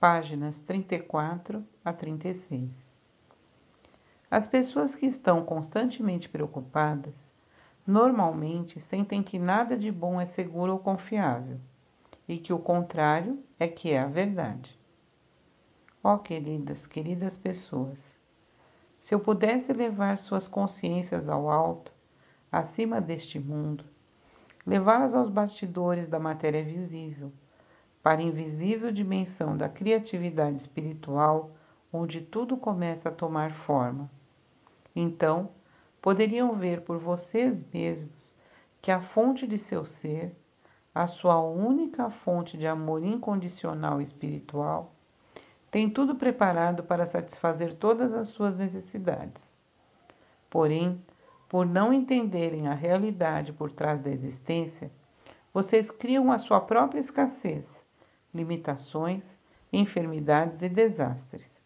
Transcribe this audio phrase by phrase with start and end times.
[0.00, 2.70] páginas 34 a 36.
[4.30, 7.34] As pessoas que estão constantemente preocupadas
[7.86, 11.60] normalmente sentem que nada de bom é seguro ou confiável
[12.26, 14.80] e que o contrário é que é a verdade.
[16.02, 18.18] Ó oh, queridas, queridas pessoas,
[18.98, 21.92] se eu pudesse levar suas consciências ao alto,
[22.50, 23.84] acima deste mundo,
[24.64, 27.30] levá-las aos bastidores da matéria visível,
[28.02, 31.50] para a invisível dimensão da criatividade espiritual,
[31.92, 34.10] onde tudo começa a tomar forma.
[34.94, 35.50] Então,
[36.00, 38.34] poderiam ver por vocês mesmos
[38.80, 40.34] que a fonte de seu ser,
[40.94, 44.92] a sua única fonte de amor incondicional espiritual,
[45.70, 49.54] tem tudo preparado para satisfazer todas as suas necessidades.
[50.48, 51.00] Porém,
[51.48, 54.90] por não entenderem a realidade por trás da existência,
[55.52, 57.79] vocês criam a sua própria escassez,
[58.34, 59.38] limitações,
[59.72, 61.62] enfermidades e desastres.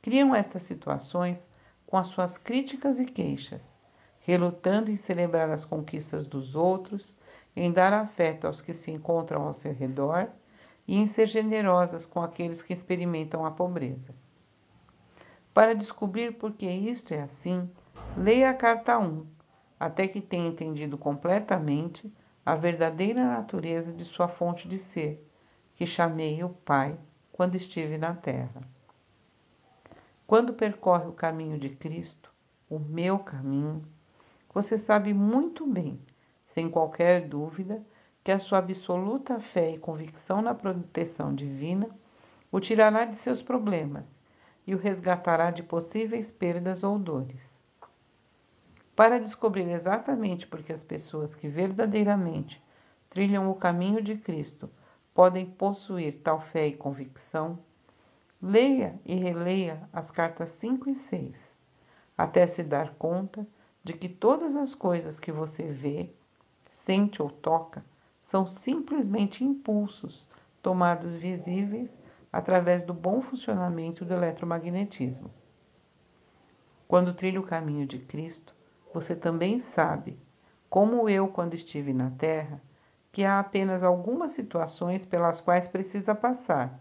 [0.00, 1.48] Criam estas situações
[1.86, 3.78] com as suas críticas e queixas,
[4.20, 7.16] relutando em celebrar as conquistas dos outros,
[7.54, 10.28] em dar afeto aos que se encontram ao seu redor
[10.86, 14.14] e em ser generosas com aqueles que experimentam a pobreza.
[15.54, 17.68] Para descobrir por que isto é assim,
[18.16, 19.26] leia a carta 1,
[19.80, 22.12] até que tenha entendido completamente
[22.44, 25.26] a verdadeira natureza de sua fonte de ser,
[25.76, 26.98] que chamei o Pai
[27.30, 28.62] quando estive na terra.
[30.26, 32.32] Quando percorre o caminho de Cristo,
[32.68, 33.84] o meu caminho,
[34.52, 36.00] você sabe muito bem,
[36.46, 37.84] sem qualquer dúvida,
[38.24, 41.88] que a sua absoluta fé e convicção na proteção divina
[42.50, 44.18] o tirará de seus problemas
[44.66, 47.62] e o resgatará de possíveis perdas ou dores.
[48.96, 52.64] Para descobrir exatamente por que as pessoas que verdadeiramente
[53.10, 54.70] trilham o caminho de Cristo
[55.16, 57.58] podem possuir tal fé e convicção,
[58.40, 61.56] leia e releia as cartas 5 e 6,
[62.18, 63.48] até se dar conta
[63.82, 66.10] de que todas as coisas que você vê,
[66.70, 67.82] sente ou toca
[68.20, 70.28] são simplesmente impulsos
[70.60, 71.98] tomados visíveis
[72.30, 75.30] através do bom funcionamento do eletromagnetismo.
[76.86, 78.54] Quando trilha o caminho de Cristo,
[78.92, 80.18] você também sabe,
[80.68, 82.60] como eu quando estive na Terra,
[83.16, 86.78] que há apenas algumas situações pelas quais precisa passar,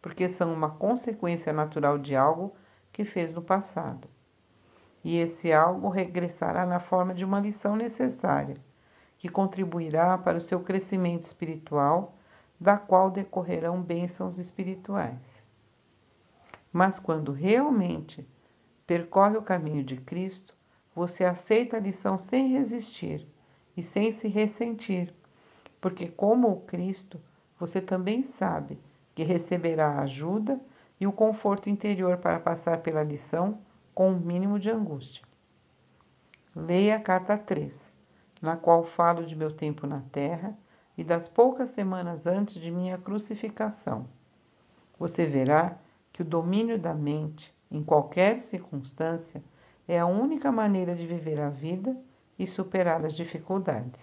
[0.00, 2.54] porque são uma consequência natural de algo
[2.92, 4.06] que fez no passado.
[5.02, 8.56] E esse algo regressará na forma de uma lição necessária
[9.18, 12.14] que contribuirá para o seu crescimento espiritual,
[12.60, 15.44] da qual decorrerão bênçãos espirituais.
[16.72, 18.24] Mas quando realmente
[18.86, 20.54] percorre o caminho de Cristo,
[20.94, 23.26] você aceita a lição sem resistir
[23.76, 25.12] e sem se ressentir,
[25.84, 27.20] porque, como o Cristo,
[27.60, 28.80] você também sabe
[29.14, 30.58] que receberá a ajuda
[30.98, 33.58] e o conforto interior para passar pela lição
[33.94, 35.22] com o um mínimo de angústia.
[36.56, 37.94] Leia a carta 3
[38.40, 40.56] na qual falo de meu tempo na terra
[40.96, 44.06] e das poucas semanas antes de minha crucificação.
[44.98, 45.76] Você verá
[46.14, 49.44] que o domínio da mente, em qualquer circunstância,
[49.86, 51.94] é a única maneira de viver a vida
[52.38, 54.00] e superar as dificuldades.